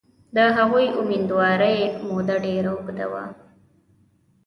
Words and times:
د 0.35 0.37
هغوی 0.57 0.87
امیندوارۍ 1.01 1.79
موده 2.07 2.35
ډېره 2.45 2.69
اوږده 2.73 3.05
وه. 3.11 3.25